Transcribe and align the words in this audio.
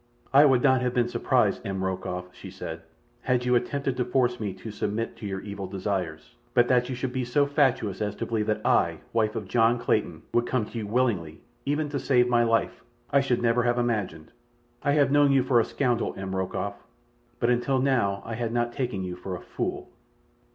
"I 0.33 0.45
would 0.45 0.63
not 0.63 0.81
have 0.81 0.95
been 0.95 1.07
surprised, 1.07 1.63
M. 1.63 1.83
Rokoff," 1.83 2.33
she 2.33 2.49
said, 2.49 2.81
"had 3.21 3.45
you 3.45 3.53
attempted 3.53 3.97
to 3.97 4.03
force 4.03 4.39
me 4.39 4.51
to 4.55 4.71
submit 4.71 5.15
to 5.17 5.27
your 5.27 5.41
evil 5.41 5.67
desires, 5.67 6.33
but 6.55 6.67
that 6.69 6.89
you 6.89 6.95
should 6.95 7.13
be 7.13 7.23
so 7.23 7.45
fatuous 7.45 8.01
as 8.01 8.15
to 8.15 8.25
believe 8.25 8.47
that 8.47 8.65
I, 8.65 9.01
wife 9.13 9.35
of 9.35 9.47
John 9.47 9.77
Clayton, 9.77 10.23
would 10.33 10.47
come 10.47 10.65
to 10.65 10.77
you 10.79 10.87
willingly, 10.87 11.41
even 11.67 11.87
to 11.89 11.99
save 11.99 12.27
my 12.27 12.43
life, 12.43 12.83
I 13.11 13.21
should 13.21 13.43
never 13.43 13.61
have 13.61 13.77
imagined. 13.77 14.31
I 14.81 14.93
have 14.93 15.11
known 15.11 15.31
you 15.33 15.43
for 15.43 15.59
a 15.59 15.63
scoundrel, 15.65 16.15
M. 16.17 16.35
Rokoff; 16.35 16.81
but 17.39 17.51
until 17.51 17.77
now 17.79 18.23
I 18.25 18.33
had 18.33 18.51
not 18.51 18.73
taken 18.73 19.03
you 19.03 19.15
for 19.15 19.35
a 19.35 19.39
fool." 19.43 19.91